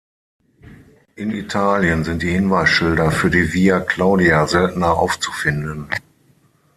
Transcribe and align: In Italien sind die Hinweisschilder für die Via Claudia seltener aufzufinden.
In 1.15 1.29
Italien 1.29 2.03
sind 2.03 2.23
die 2.23 2.31
Hinweisschilder 2.31 3.11
für 3.11 3.29
die 3.29 3.53
Via 3.53 3.81
Claudia 3.81 4.47
seltener 4.47 4.93
aufzufinden. 4.97 5.89